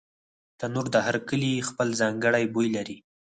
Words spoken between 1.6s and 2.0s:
خپل